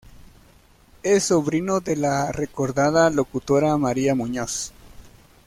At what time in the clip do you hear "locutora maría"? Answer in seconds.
3.11-4.15